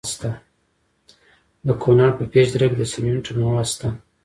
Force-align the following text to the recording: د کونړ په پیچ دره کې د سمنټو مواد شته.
د 1.67 1.67
کونړ 1.81 2.09
په 2.17 2.23
پیچ 2.31 2.47
دره 2.53 2.67
کې 2.69 2.77
د 2.79 2.83
سمنټو 2.93 3.31
مواد 3.39 3.67
شته. 3.73 3.87